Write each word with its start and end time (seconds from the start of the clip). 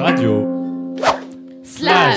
Radio. 0.00 0.48
Slash. 1.62 2.16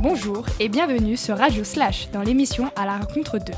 Bonjour 0.00 0.46
et 0.58 0.70
bienvenue 0.70 1.18
sur 1.18 1.36
Radio 1.36 1.62
Slash 1.62 2.08
dans 2.10 2.22
l'émission 2.22 2.70
À 2.74 2.86
la 2.86 2.96
rencontre 2.96 3.36
2. 3.36 3.52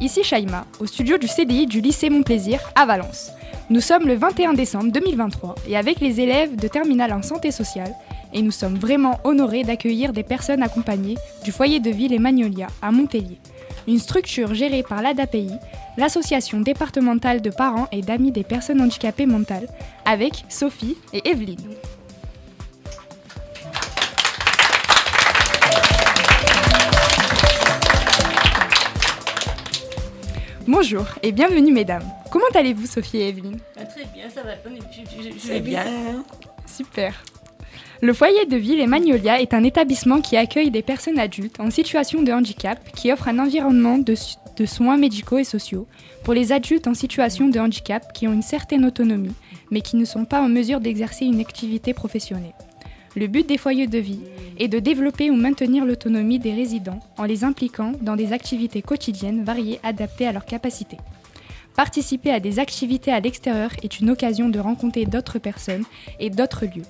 Ici 0.00 0.24
Shaima, 0.24 0.66
au 0.80 0.86
studio 0.86 1.16
du 1.16 1.28
CDI 1.28 1.66
du 1.66 1.80
lycée 1.80 2.10
Montplaisir 2.10 2.58
à 2.74 2.84
Valence. 2.84 3.30
Nous 3.70 3.80
sommes 3.80 4.08
le 4.08 4.14
21 4.14 4.54
décembre 4.54 4.90
2023 4.90 5.54
et 5.68 5.76
avec 5.76 6.00
les 6.00 6.20
élèves 6.20 6.56
de 6.56 6.66
terminale 6.66 7.12
en 7.12 7.22
santé 7.22 7.52
sociale, 7.52 7.94
et 8.34 8.42
nous 8.42 8.50
sommes 8.50 8.76
vraiment 8.76 9.20
honorés 9.22 9.62
d'accueillir 9.62 10.12
des 10.12 10.24
personnes 10.24 10.64
accompagnées 10.64 11.16
du 11.44 11.52
foyer 11.52 11.78
de 11.78 11.90
ville 11.90 12.12
et 12.12 12.18
Magnolia 12.18 12.66
à 12.82 12.90
Montpellier, 12.90 13.38
une 13.88 13.98
structure 13.98 14.54
gérée 14.54 14.82
par 14.82 15.02
l'ADAPI, 15.02 15.50
l'association 15.96 16.60
départementale 16.60 17.40
de 17.42 17.50
parents 17.50 17.88
et 17.90 18.02
d'amis 18.02 18.30
des 18.30 18.44
personnes 18.44 18.80
handicapées 18.80 19.26
mentales, 19.26 19.66
avec 20.04 20.44
Sophie 20.48 20.96
et 21.12 21.28
Evelyne. 21.28 21.74
Bonjour 30.66 31.06
et 31.22 31.32
bienvenue 31.32 31.72
mesdames. 31.72 32.04
Comment 32.30 32.44
allez-vous 32.54 32.86
Sophie 32.86 33.18
et 33.18 33.28
Evelyne? 33.28 33.58
Ah, 33.78 33.84
Très 33.84 34.04
bien, 34.04 34.28
ça 34.28 34.42
va. 34.42 34.50
Je, 34.66 35.22
je- 35.22 35.32
je 35.34 35.38
C'est 35.38 35.54
vais 35.54 35.60
bien. 35.60 36.24
Super. 36.66 37.14
Le 38.00 38.12
foyer 38.12 38.46
de 38.46 38.56
ville 38.56 38.78
et 38.78 38.86
Magnolia 38.86 39.40
est 39.40 39.54
un 39.54 39.64
établissement 39.64 40.20
qui 40.20 40.36
accueille 40.36 40.70
des 40.70 40.82
personnes 40.82 41.18
adultes 41.18 41.58
en 41.58 41.68
situation 41.68 42.22
de 42.22 42.30
handicap, 42.30 42.78
qui 42.94 43.10
offre 43.12 43.26
un 43.26 43.40
environnement 43.40 43.98
de, 43.98 44.14
de 44.56 44.66
soins 44.66 44.96
médicaux 44.96 45.38
et 45.38 45.44
sociaux 45.44 45.88
pour 46.22 46.32
les 46.32 46.52
adultes 46.52 46.86
en 46.86 46.94
situation 46.94 47.48
de 47.48 47.58
handicap 47.58 48.12
qui 48.12 48.28
ont 48.28 48.32
une 48.32 48.42
certaine 48.42 48.84
autonomie, 48.84 49.34
mais 49.72 49.80
qui 49.80 49.96
ne 49.96 50.04
sont 50.04 50.24
pas 50.24 50.40
en 50.40 50.48
mesure 50.48 50.78
d'exercer 50.78 51.24
une 51.24 51.40
activité 51.40 51.92
professionnelle. 51.92 52.54
Le 53.16 53.26
but 53.26 53.48
des 53.48 53.58
foyers 53.58 53.88
de 53.88 53.98
vie 53.98 54.20
est 54.60 54.68
de 54.68 54.78
développer 54.78 55.28
ou 55.32 55.34
maintenir 55.34 55.84
l'autonomie 55.84 56.38
des 56.38 56.54
résidents 56.54 57.00
en 57.16 57.24
les 57.24 57.42
impliquant 57.42 57.94
dans 58.00 58.14
des 58.14 58.32
activités 58.32 58.80
quotidiennes 58.80 59.42
variées 59.42 59.80
adaptées 59.82 60.28
à 60.28 60.32
leurs 60.32 60.46
capacités. 60.46 60.98
Participer 61.74 62.30
à 62.30 62.38
des 62.38 62.60
activités 62.60 63.10
à 63.10 63.18
l'extérieur 63.18 63.70
est 63.82 63.98
une 63.98 64.10
occasion 64.10 64.48
de 64.48 64.60
rencontrer 64.60 65.04
d'autres 65.04 65.40
personnes 65.40 65.84
et 66.20 66.30
d'autres 66.30 66.64
lieux. 66.64 66.84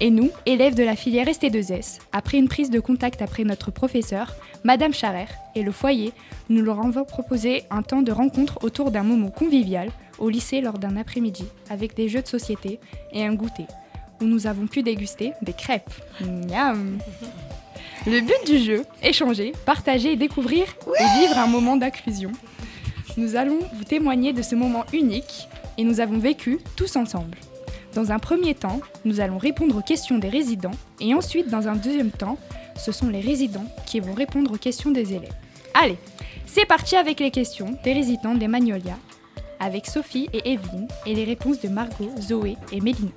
Et 0.00 0.10
nous, 0.10 0.30
élèves 0.46 0.74
de 0.74 0.82
la 0.82 0.96
filière 0.96 1.26
ST2S, 1.26 1.98
après 2.12 2.38
une 2.38 2.48
prise 2.48 2.70
de 2.70 2.80
contact 2.80 3.22
après 3.22 3.44
notre 3.44 3.70
professeur, 3.70 4.34
Madame 4.64 4.94
Charrer, 4.94 5.26
et 5.54 5.62
le 5.62 5.72
foyer, 5.72 6.12
nous 6.48 6.62
leur 6.62 6.78
avons 6.78 7.04
proposé 7.04 7.64
un 7.70 7.82
temps 7.82 8.02
de 8.02 8.12
rencontre 8.12 8.58
autour 8.62 8.90
d'un 8.90 9.02
moment 9.02 9.30
convivial 9.30 9.90
au 10.18 10.28
lycée 10.28 10.60
lors 10.60 10.78
d'un 10.78 10.96
après-midi, 10.96 11.44
avec 11.68 11.94
des 11.94 12.08
jeux 12.08 12.22
de 12.22 12.28
société 12.28 12.78
et 13.12 13.24
un 13.24 13.34
goûter, 13.34 13.66
où 14.20 14.24
nous 14.24 14.46
avons 14.46 14.66
pu 14.66 14.82
déguster 14.82 15.32
des 15.42 15.52
crêpes. 15.52 15.92
Miam 16.20 16.98
Le 18.06 18.20
but 18.20 18.46
du 18.46 18.58
jeu, 18.58 18.84
échanger, 19.02 19.52
partager 19.64 20.12
et 20.12 20.16
découvrir 20.16 20.64
et 20.98 21.20
vivre 21.20 21.38
un 21.38 21.46
moment 21.46 21.76
d'inclusion. 21.76 22.32
Nous 23.16 23.36
allons 23.36 23.58
vous 23.74 23.84
témoigner 23.84 24.32
de 24.32 24.42
ce 24.42 24.54
moment 24.54 24.84
unique 24.92 25.48
et 25.78 25.84
nous 25.84 26.00
avons 26.00 26.18
vécu 26.18 26.58
tous 26.76 26.96
ensemble. 26.96 27.36
Dans 27.94 28.12
un 28.12 28.20
premier 28.20 28.54
temps, 28.54 28.80
nous 29.04 29.20
allons 29.20 29.38
répondre 29.38 29.76
aux 29.76 29.82
questions 29.82 30.18
des 30.18 30.28
résidents 30.28 30.70
et 31.00 31.12
ensuite, 31.12 31.48
dans 31.48 31.66
un 31.66 31.74
deuxième 31.74 32.12
temps, 32.12 32.38
ce 32.76 32.92
sont 32.92 33.08
les 33.08 33.20
résidents 33.20 33.66
qui 33.84 33.98
vont 33.98 34.14
répondre 34.14 34.52
aux 34.52 34.58
questions 34.58 34.92
des 34.92 35.12
élèves. 35.12 35.34
Allez, 35.74 35.96
c'est 36.46 36.66
parti 36.66 36.94
avec 36.94 37.18
les 37.18 37.32
questions 37.32 37.76
des 37.82 37.92
résidents 37.92 38.34
des 38.34 38.46
Magnolia, 38.46 38.96
avec 39.58 39.86
Sophie 39.86 40.28
et 40.32 40.52
Evelyne 40.52 40.86
et 41.04 41.14
les 41.14 41.24
réponses 41.24 41.60
de 41.60 41.68
Margot, 41.68 42.10
Zoé 42.20 42.56
et 42.70 42.80
Mélina. 42.80 43.10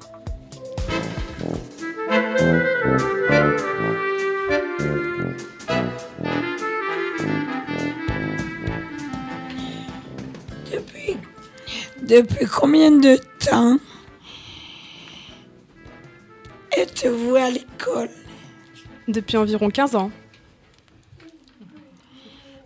Depuis, 10.72 11.18
depuis 12.02 12.46
combien 12.48 12.92
de 12.92 13.20
temps 13.40 13.78
Depuis 19.08 19.38
environ 19.38 19.70
15 19.70 19.96
ans. 19.96 20.12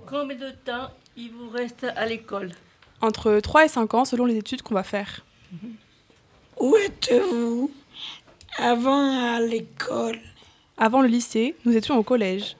Combien 0.05 0.37
de 0.37 0.51
temps 0.63 0.91
il 1.15 1.31
vous 1.31 1.49
reste 1.49 1.85
à 1.95 2.05
l'école? 2.05 2.51
Entre 3.01 3.39
3 3.39 3.65
et 3.65 3.67
5 3.67 3.93
ans 3.93 4.05
selon 4.05 4.25
les 4.25 4.37
études 4.37 4.61
qu'on 4.61 4.75
va 4.75 4.83
faire. 4.83 5.25
Où 6.59 6.75
êtes-vous? 6.75 7.71
Avant 8.57 9.35
à 9.35 9.39
l'école 9.39 10.19
Avant 10.77 11.01
le 11.01 11.07
lycée, 11.07 11.55
nous 11.65 11.75
étions 11.75 11.97
au 11.97 12.03
collège. 12.03 12.55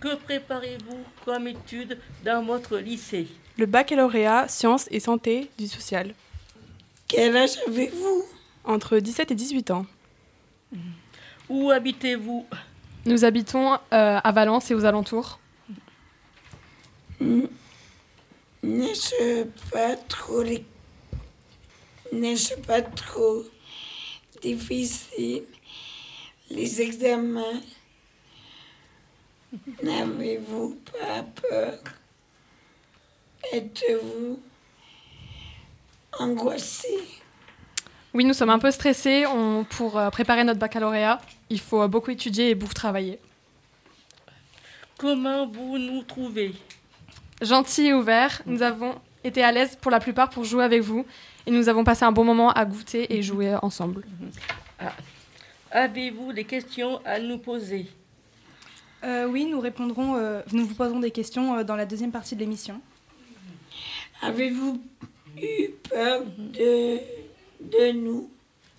Que 0.00 0.14
préparez-vous 0.16 0.98
comme 1.24 1.48
études 1.48 1.98
dans 2.24 2.44
votre 2.44 2.78
lycée? 2.78 3.28
Le 3.56 3.66
baccalauréat 3.66 4.48
sciences 4.48 4.86
et 4.90 5.00
santé 5.00 5.50
du 5.58 5.66
social. 5.66 6.14
Quel 7.08 7.36
âge 7.36 7.58
avez-vous? 7.66 8.24
Entre 8.64 8.98
17 8.98 9.30
et 9.30 9.34
18 9.34 9.70
ans. 9.70 9.86
Où 11.48 11.70
habitez-vous? 11.70 12.46
Nous 13.06 13.24
habitons 13.24 13.72
euh, 13.72 13.78
à 14.22 14.32
Valence 14.32 14.70
et 14.70 14.74
aux 14.74 14.84
alentours. 14.84 15.38
N'est-ce 18.62 19.44
pas 19.70 19.96
trop 19.96 20.44
N'est-ce 22.12 22.54
pas 22.66 22.82
trop 22.82 23.44
difficile 24.42 25.44
les 26.50 26.80
examens. 26.80 27.60
N'avez-vous 29.82 30.78
pas 30.92 31.22
peur? 31.22 31.78
Êtes-vous 33.52 34.40
angoissé? 36.18 36.98
Oui, 38.14 38.24
nous 38.24 38.34
sommes 38.34 38.50
un 38.50 38.58
peu 38.58 38.70
stressés. 38.70 39.26
On- 39.26 39.64
pour 39.64 39.98
euh, 39.98 40.10
préparer 40.10 40.44
notre 40.44 40.58
baccalauréat, 40.58 41.20
il 41.50 41.60
faut 41.60 41.86
beaucoup 41.88 42.10
étudier 42.10 42.50
et 42.50 42.54
beaucoup 42.54 42.74
travailler. 42.74 43.18
Comment 44.96 45.46
vous 45.46 45.78
nous 45.78 46.02
trouvez? 46.02 46.54
Gentil 47.40 47.86
et 47.88 47.94
ouvert, 47.94 48.42
nous 48.46 48.62
avons 48.62 48.96
été 49.22 49.44
à 49.44 49.52
l'aise 49.52 49.76
pour 49.80 49.90
la 49.90 50.00
plupart 50.00 50.30
pour 50.30 50.44
jouer 50.44 50.64
avec 50.64 50.82
vous 50.82 51.06
et 51.46 51.50
nous 51.50 51.68
avons 51.68 51.84
passé 51.84 52.04
un 52.04 52.10
bon 52.12 52.24
moment 52.24 52.50
à 52.52 52.64
goûter 52.64 53.14
et 53.16 53.22
jouer 53.22 53.54
ensemble. 53.62 54.04
Avez-vous 55.70 56.32
des 56.32 56.44
questions 56.44 57.00
à 57.04 57.20
nous 57.20 57.38
poser? 57.38 57.86
Euh, 59.04 59.26
oui, 59.28 59.44
nous 59.46 59.60
répondrons, 59.60 60.16
euh, 60.16 60.40
nous 60.52 60.66
vous 60.66 60.74
poserons 60.74 60.98
des 60.98 61.12
questions 61.12 61.58
euh, 61.58 61.62
dans 61.62 61.76
la 61.76 61.86
deuxième 61.86 62.10
partie 62.10 62.34
de 62.34 62.40
l'émission. 62.40 62.80
Avez-vous 64.22 64.82
eu 65.40 65.68
peur 65.88 66.22
de, 66.36 66.98
de 67.60 67.92
nous 67.92 68.30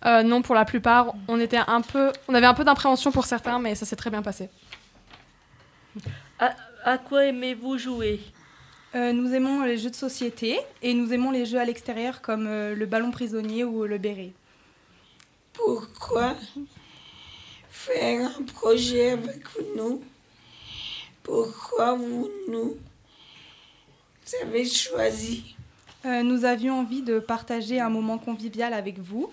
Euh, 0.05 0.23
non, 0.23 0.41
pour 0.41 0.55
la 0.55 0.65
plupart, 0.65 1.13
on 1.27 1.39
était 1.39 1.57
un 1.67 1.81
peu, 1.81 2.11
on 2.27 2.33
avait 2.33 2.45
un 2.45 2.53
peu 2.53 2.63
d'impréhension 2.63 3.11
pour 3.11 3.25
certains, 3.25 3.59
mais 3.59 3.75
ça 3.75 3.85
s'est 3.85 3.97
très 3.97 4.09
bien 4.09 4.21
passé. 4.21 4.49
à, 6.39 6.55
à 6.85 6.97
quoi 6.97 7.25
aimez-vous 7.25 7.77
jouer? 7.77 8.21
Euh, 8.95 9.11
nous 9.11 9.33
aimons 9.33 9.63
les 9.65 9.77
jeux 9.77 9.89
de 9.91 9.95
société 9.95 10.59
et 10.81 10.93
nous 10.93 11.11
aimons 11.13 11.31
les 11.31 11.45
jeux 11.45 11.59
à 11.59 11.65
l'extérieur 11.65 12.21
comme 12.21 12.47
euh, 12.47 12.73
le 12.75 12.85
ballon 12.85 13.11
prisonnier 13.11 13.63
ou 13.63 13.83
le 13.85 13.97
béret. 13.97 14.31
Pourquoi 15.53 16.35
faire 17.69 18.31
un 18.39 18.43
projet 18.43 19.11
avec 19.11 19.43
nous? 19.75 20.01
Pourquoi 21.21 21.93
vous 21.95 22.29
nous 22.47 22.77
avez 24.41 24.65
choisi 24.65 25.55
Euh, 26.05 26.23
nous 26.23 26.45
avions 26.45 26.79
envie 26.79 27.01
de 27.01 27.19
partager 27.19 27.79
un 27.79 27.89
moment 27.89 28.17
convivial 28.17 28.73
avec 28.73 28.99
vous. 28.99 29.29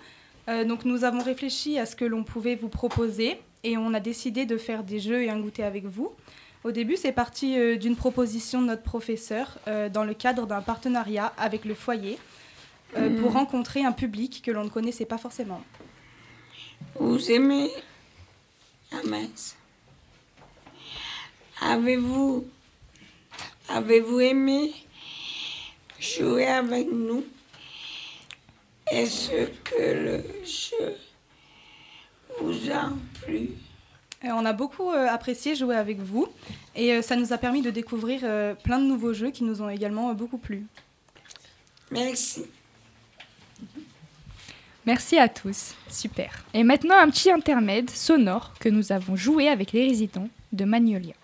Euh, 0.49 0.65
donc 0.65 0.85
nous 0.85 1.05
avons 1.05 1.23
réfléchi 1.23 1.79
à 1.79 1.87
ce 1.87 1.97
que 1.97 2.05
l'on 2.05 2.25
pouvait 2.25 2.57
vous 2.57 2.69
proposer 2.69 3.41
et 3.63 3.77
on 3.77 3.95
a 3.95 4.01
décidé 4.01 4.47
de 4.47 4.57
faire 4.57 4.83
des 4.83 4.99
jeux 4.99 5.23
et 5.23 5.31
un 5.31 5.39
goûter 5.39 5.63
avec 5.63 5.85
vous. 5.85 6.13
Au 6.65 6.73
début, 6.73 6.97
c'est 6.97 7.13
parti 7.13 7.57
euh, 7.59 7.77
d'une 7.77 7.95
proposition 7.95 8.61
de 8.61 8.67
notre 8.67 8.83
professeur 8.83 9.59
dans 9.93 10.05
le 10.05 10.15
cadre 10.15 10.47
d'un 10.47 10.63
partenariat 10.63 11.33
avec 11.39 11.65
le 11.65 11.75
foyer 11.75 12.19
pour 13.21 13.33
rencontrer 13.33 13.85
un 13.85 13.93
public 13.93 14.43
que 14.45 14.51
l'on 14.51 14.65
ne 14.65 14.69
connaissait 14.71 15.05
pas 15.05 15.19
forcément. 15.19 15.61
Vous 16.99 17.31
aimez 17.31 17.71
Ah 18.93 19.03
mince. 19.05 19.57
Avez-vous 21.61 22.47
avez-vous 23.69 24.21
aimé 24.21 24.73
jouer 26.06 26.47
avec 26.47 26.87
nous 26.91 27.25
Est-ce 28.91 29.47
que 29.64 29.93
le 30.06 30.25
jeu 30.44 30.97
vous 32.41 32.70
a 32.70 32.91
plu 33.23 33.50
Euh, 34.25 34.29
on 34.32 34.44
a 34.44 34.53
beaucoup 34.53 34.91
euh, 34.91 35.06
apprécié 35.08 35.55
jouer 35.55 35.76
avec 35.76 35.99
vous 35.99 36.29
et 36.75 36.93
euh, 36.93 37.03
ça 37.03 37.17
nous 37.17 37.32
a 37.32 37.38
permis 37.38 37.62
de 37.62 37.70
découvrir 37.70 38.20
euh, 38.25 38.55
plein 38.55 38.79
de 38.79 38.85
nouveaux 38.85 39.12
jeux 39.12 39.31
qui 39.31 39.44
nous 39.44 39.61
ont 39.62 39.69
également 39.69 40.11
euh, 40.11 40.14
beaucoup 40.14 40.38
plu. 40.38 40.67
Merci. 41.91 42.44
Merci 44.85 45.19
à 45.19 45.29
tous. 45.29 45.75
Super. 45.91 46.44
Et 46.55 46.62
maintenant, 46.62 46.97
un 46.99 47.11
petit 47.11 47.31
intermède 47.31 47.91
sonore 47.91 48.52
que 48.61 48.69
nous 48.69 48.93
avons 48.93 49.17
joué 49.17 49.49
avec 49.49 49.73
les 49.73 49.85
résidents 49.88 50.29
de 50.52 50.64
Magnolia. 50.64 51.14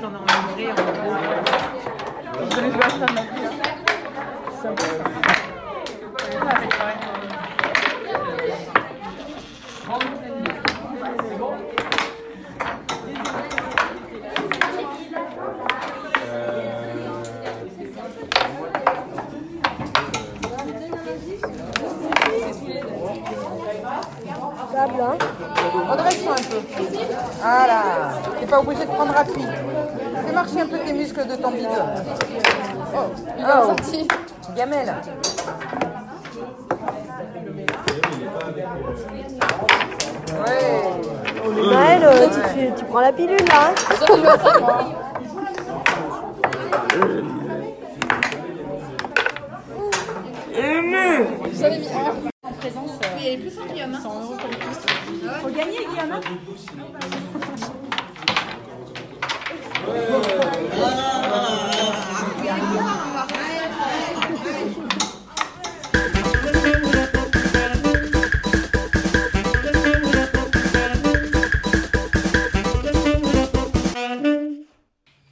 j'en 0.00 0.10
ai 0.10 0.16
enregistré 0.16 0.70
en 0.70 0.74
gros. 0.74 1.16
Ça 4.62 4.70
maintenant. 4.70 5.11
Redresse-toi 25.90 26.32
un 26.32 26.42
peu. 26.50 26.60
Voilà. 27.40 27.82
T'es 28.40 28.46
pas 28.46 28.60
obligé 28.60 28.84
de 28.84 28.90
prendre 28.90 29.16
appui. 29.16 29.44
Fais 30.26 30.32
marcher 30.32 30.60
un 30.60 30.66
peu 30.66 30.78
tes 30.78 30.92
muscles 30.92 31.26
de 31.26 31.36
ton 31.36 31.50
bide. 31.50 31.68
Oh. 32.94 33.10
Oh. 33.40 33.72
Gamelle. 34.56 34.94
Ouais. 40.38 41.72
Maëlle, 41.74 42.04
euh, 42.04 42.28
tu, 42.28 42.40
fais- 42.54 42.72
tu 42.76 42.84
prends 42.84 43.00
la 43.00 43.12
pilule 43.12 43.44
là 43.48 43.70
hein 43.70 43.74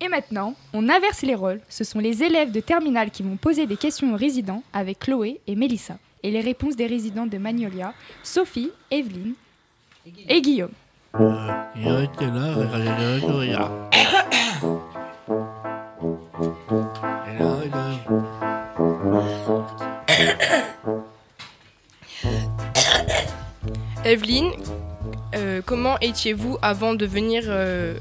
Et 0.01 0.09
maintenant, 0.09 0.55
on 0.73 0.89
inverse 0.89 1.23
les 1.23 1.35
rôles. 1.35 1.61
Ce 1.69 1.83
sont 1.83 1.99
les 1.99 2.23
élèves 2.23 2.53
de 2.53 2.61
terminale 2.61 3.11
qui 3.11 3.25
vont 3.25 3.37
poser 3.37 3.67
des 3.67 3.77
questions 3.77 4.15
aux 4.15 4.17
résidents 4.17 4.63
avec 4.73 5.01
Chloé 5.01 5.41
et 5.49 5.57
Mélissa. 5.57 5.97
Et 6.23 6.31
les 6.31 6.41
réponses 6.41 6.77
des 6.77 6.87
résidents 6.87 7.27
de 7.27 7.39
Magnolia, 7.39 7.95
Sophie, 8.23 8.71
Evelyne 8.91 9.33
et 10.29 10.43
Guillaume. 10.43 10.73
Evelyne, 24.05 24.51
euh, 25.35 25.63
comment 25.65 25.99
étiez-vous 26.01 26.59
avant 26.61 26.95
de 26.95 27.07
venir 27.07 27.45
euh, 27.47 27.99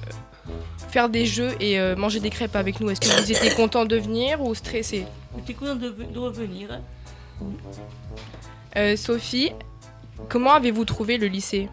faire 0.89 1.07
des 1.07 1.25
jeux 1.25 1.51
et 1.60 1.80
euh, 1.80 1.95
manger 1.95 2.19
des 2.19 2.30
crêpes 2.30 2.56
avec 2.56 2.80
nous? 2.80 2.89
Est-ce 2.89 3.00
que 3.01 3.22
vous 3.22 3.31
étiez 3.31 3.51
content 3.51 3.86
de 3.86 3.95
venir 3.95 4.42
ou 4.42 4.54
stressé? 4.56 5.06
J'étais 5.38 5.54
content 5.54 5.75
de, 5.75 5.89
de 5.89 6.19
revenir. 6.19 6.80
Euh, 8.75 8.95
Sophie, 8.95 9.51
comment 10.30 10.53
avez-vous 10.53 10.86
trouvé 10.86 11.18
le 11.18 11.27
lycée 11.27 11.69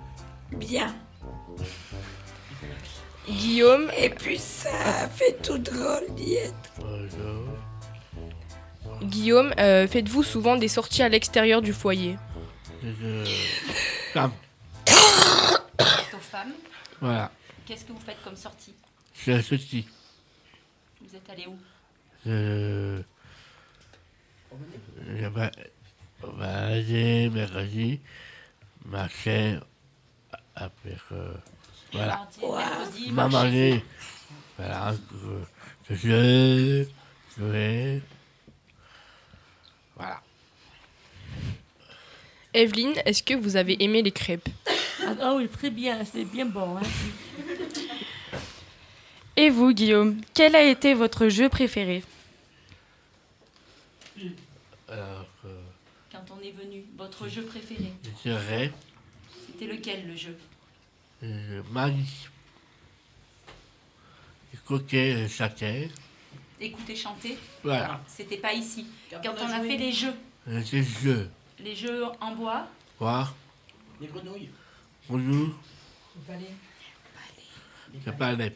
Bien. 0.52 0.94
Guillaume, 3.28 3.90
Et 3.98 4.10
puis 4.10 4.38
ça 4.38 5.08
fait 5.08 5.36
tout 5.42 5.58
drôle 5.58 6.06
d'y 6.14 6.34
être. 6.34 6.54
Guillaume, 9.02 9.52
euh, 9.58 9.86
faites-vous 9.88 10.22
souvent 10.22 10.56
des 10.56 10.68
sorties 10.68 11.02
à 11.02 11.08
l'extérieur 11.08 11.60
du 11.60 11.72
foyer 11.72 12.16
Je... 12.82 13.24
Femme. 14.12 14.32
aux 14.88 16.18
femmes. 16.18 16.52
Voilà. 17.00 17.30
Qu'est-ce 17.66 17.84
que 17.84 17.92
vous 17.92 18.00
faites 18.00 18.22
comme 18.24 18.36
sortie 18.36 18.74
C'est 19.14 19.42
ceci. 19.42 19.86
Vous 21.02 21.14
êtes 21.16 21.28
allé 21.28 21.46
où 21.46 21.58
Euh... 22.28 23.02
Je 25.19 25.26
vais... 25.26 25.50
Aller 26.43 27.28
mercredi, 27.31 28.00
marcher 28.87 29.58
après... 30.54 30.96
euh, 31.12 31.34
Voilà. 31.93 32.26
Maman. 33.12 33.44
Voilà. 34.56 34.94
que- 35.10 35.88
que 35.88 35.94
Je... 35.94 36.84
Je 37.38 37.44
vais... 37.44 38.02
Voilà. 39.96 40.20
Evelyne, 42.54 42.94
est-ce 43.04 43.22
que 43.22 43.34
vous 43.34 43.56
avez 43.56 43.82
aimé 43.84 44.02
les 44.02 44.10
crêpes? 44.12 44.49
Ah, 45.02 45.14
ah 45.20 45.35
oui, 45.37 45.47
très 45.49 45.70
bien, 45.70 46.02
c'était 46.04 46.25
bien 46.25 46.47
bon. 46.47 46.78
hein. 46.78 46.82
Et 49.37 49.50
vous, 49.50 49.73
Guillaume, 49.75 50.18
quel 50.32 50.56
a 50.56 50.62
été 50.62 50.94
votre 50.94 51.28
jeu 51.28 51.50
préféré 51.50 52.02
Alors, 54.88 55.26
euh, 55.44 55.61
Quand 56.11 56.25
votre 56.97 57.28
jeu 57.28 57.42
préféré, 57.42 57.92
je 58.04 58.30
dirais... 58.30 58.73
c'était 59.47 59.66
lequel 59.66 60.06
le 60.09 60.16
jeu 60.16 60.37
Euh, 61.23 61.62
Marie. 61.71 62.28
Le 64.52 64.59
le 65.23 65.28
châtain. 65.28 65.87
Écouter 66.61 66.97
chanter 66.97 67.37
Voilà. 67.62 68.00
C'était 68.06 68.38
pas 68.38 68.52
ici. 68.54 68.87
Quand 69.11 69.35
on 69.40 69.49
a 69.49 69.61
fait 69.61 69.76
les 69.76 69.92
jeux, 69.92 70.14
Le 70.47 70.62
jeu. 70.62 71.30
les 71.59 71.75
jeux 71.75 72.04
en 72.21 72.35
bois, 72.35 72.66
Voir. 72.99 73.35
Des 74.00 74.06
grenouilles. 74.06 74.49
Bonjour. 75.09 75.49
Je 78.04 78.11
parlais. 78.11 78.52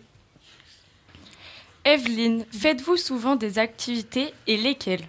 Evelyne, 1.85 2.45
faites-vous 2.53 2.97
souvent 2.97 3.37
des 3.37 3.59
activités 3.59 4.33
et 4.47 4.57
lesquelles? 4.57 5.07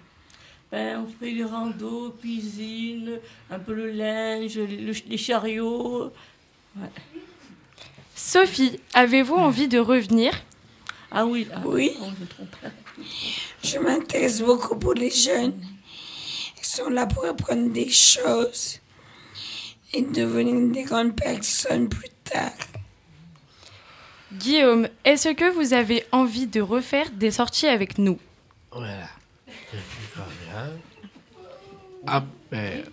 Ben, 0.72 1.00
on 1.00 1.06
fait 1.06 1.30
les 1.32 1.44
rando, 1.44 2.16
cuisine, 2.20 3.18
un 3.50 3.58
peu 3.58 3.74
le 3.74 3.90
linge, 3.90 4.56
le- 4.56 4.94
les 5.06 5.18
chariots. 5.18 6.10
Ouais. 6.76 6.88
Sophie, 8.16 8.80
avez-vous 8.94 9.34
envie 9.34 9.68
de 9.68 9.78
revenir? 9.78 10.32
Ah 11.10 11.26
oui, 11.26 11.46
ah, 11.54 11.60
Oui. 11.66 11.92
oh, 12.00 12.04
je 12.16 12.22
me 12.22 12.26
trompe. 12.26 12.56
Je 13.62 13.78
m'intéresse 13.78 14.40
beaucoup 14.40 14.76
pour 14.78 14.94
les 14.94 15.10
jeunes. 15.10 15.60
Ils 16.58 16.64
sont 16.66 16.88
là 16.88 17.04
pour 17.06 17.26
apprendre 17.26 17.70
des 17.70 17.90
choses 17.90 18.78
et 19.92 20.00
devenir 20.00 20.72
des 20.72 20.84
grandes 20.84 21.14
personnes 21.14 21.90
plus 21.90 22.08
tard. 22.24 22.50
Guillaume, 24.32 24.88
est-ce 25.04 25.28
que 25.34 25.50
vous 25.50 25.74
avez 25.74 26.04
envie 26.12 26.46
de 26.46 26.62
refaire 26.62 27.10
des 27.10 27.30
sorties 27.30 27.66
avec 27.66 27.98
nous? 27.98 28.18
Voilà. 28.70 29.06
Je 30.52 30.58
suis 30.58 31.78
combien 32.00 32.06
Après. 32.06 32.84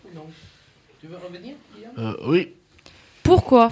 Tu 1.00 1.08
veux 1.08 1.18
revenir, 1.18 1.56
Euh, 1.98 2.16
oui. 2.28 2.54
Pourquoi? 3.24 3.70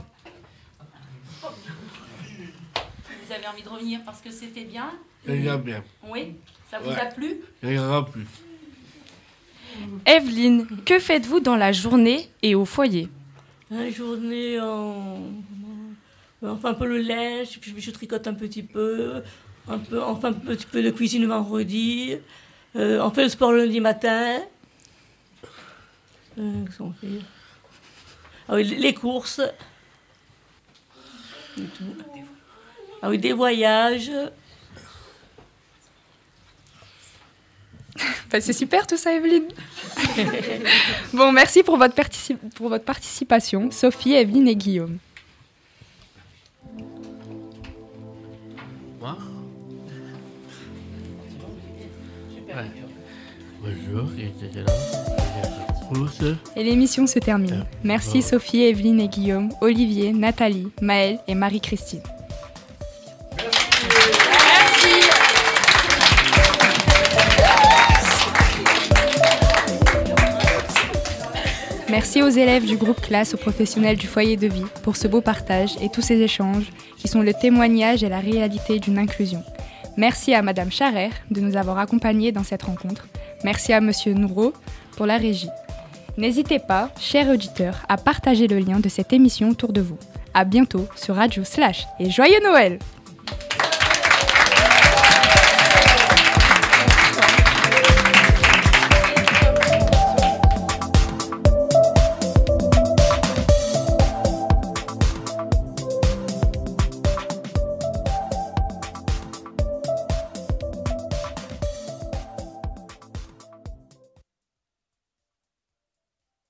Vous 1.41 3.33
avez 3.33 3.47
envie 3.47 3.63
de 3.63 3.69
revenir 3.69 3.99
parce 4.05 4.21
que 4.21 4.31
c'était 4.31 4.63
bien? 4.63 4.91
Je 5.25 5.57
bien. 5.57 5.83
Oui? 6.07 6.35
Ça 6.69 6.79
vous 6.79 6.89
Ouais. 6.89 6.99
a 6.99 7.05
plu? 7.07 7.41
Je 7.61 8.03
plus. 8.03 8.25
Evelyne, 10.05 10.65
que 10.85 10.99
faites-vous 10.99 11.39
dans 11.39 11.55
la 11.55 11.71
journée 11.71 12.29
et 12.41 12.55
au 12.55 12.65
foyer? 12.65 13.09
La 13.69 13.89
journée, 13.91 14.59
en... 14.59 15.21
enfin 16.41 16.69
un 16.69 16.73
peu 16.73 16.87
le 16.87 16.99
linge, 16.99 17.59
puis 17.59 17.73
je, 17.75 17.81
je 17.81 17.91
tricote 17.91 18.25
un 18.27 18.33
petit 18.33 18.63
peu, 18.63 19.21
un 19.67 19.77
peu, 19.77 20.01
enfin 20.01 20.29
un 20.29 20.33
petit 20.33 20.65
peu 20.65 20.81
de 20.81 20.89
cuisine 20.89 21.21
le 21.21 21.27
vendredi. 21.27 22.15
Euh, 22.75 22.99
on 23.01 23.09
fait 23.11 23.23
le 23.23 23.29
sport 23.29 23.53
lundi 23.53 23.79
matin. 23.79 24.41
Euh, 26.37 26.65
Ah 28.47 28.55
les 28.57 28.93
courses. 28.93 29.41
Ah 33.01 33.09
oui, 33.09 33.17
des 33.17 33.33
voyages. 33.33 34.11
Bah, 38.29 38.41
c'est 38.41 38.53
super 38.53 38.85
tout 38.85 38.97
ça, 38.97 39.13
Evelyne. 39.13 39.47
bon, 41.13 41.31
merci 41.31 41.63
pour 41.63 41.77
votre, 41.77 41.95
pour 42.55 42.67
votre 42.69 42.83
participation, 42.83 43.71
Sophie, 43.71 44.13
Evelyne 44.13 44.49
et 44.49 44.55
Guillaume. 44.55 44.99
Bonjour. 55.89 56.41
Et 56.55 56.63
l'émission 56.63 57.07
se 57.07 57.19
termine. 57.19 57.65
Merci 57.83 58.21
Sophie, 58.21 58.63
Evelyne 58.63 58.99
et 58.99 59.07
Guillaume, 59.07 59.49
Olivier, 59.61 60.11
Nathalie, 60.13 60.67
Maëlle 60.81 61.19
et 61.27 61.35
Marie-Christine. 61.35 62.01
Merci 71.89 72.21
aux 72.21 72.29
élèves 72.29 72.65
du 72.65 72.75
groupe 72.75 72.99
classe, 73.01 73.33
aux 73.33 73.37
professionnels 73.37 73.97
du 73.97 74.07
foyer 74.07 74.35
de 74.35 74.47
vie 74.47 74.65
pour 74.83 74.97
ce 74.97 75.07
beau 75.07 75.21
partage 75.21 75.71
et 75.81 75.89
tous 75.89 76.01
ces 76.01 76.21
échanges 76.21 76.71
qui 76.97 77.07
sont 77.07 77.21
le 77.21 77.33
témoignage 77.33 78.03
et 78.03 78.09
la 78.09 78.19
réalité 78.19 78.79
d'une 78.79 78.97
inclusion. 78.97 79.41
Merci 79.97 80.35
à 80.35 80.43
Madame 80.43 80.71
Charrer 80.71 81.09
de 81.31 81.41
nous 81.41 81.57
avoir 81.57 81.79
accompagnés 81.79 82.31
dans 82.31 82.43
cette 82.43 82.63
rencontre. 82.63 83.07
Merci 83.43 83.73
à 83.73 83.81
Monsieur 83.81 84.13
Nourreau 84.13 84.53
pour 84.95 85.07
la 85.07 85.17
régie. 85.17 85.49
N'hésitez 86.17 86.59
pas, 86.59 86.91
chers 86.99 87.29
auditeurs, 87.29 87.83
à 87.89 87.97
partager 87.97 88.47
le 88.47 88.59
lien 88.59 88.79
de 88.79 88.89
cette 88.89 89.11
émission 89.11 89.49
autour 89.49 89.73
de 89.73 89.81
vous. 89.81 89.97
À 90.35 90.45
bientôt 90.45 90.87
sur 90.95 91.15
Radio 91.15 91.43
Slash 91.43 91.87
et 91.99 92.11
joyeux 92.11 92.43
Noël! 92.43 92.77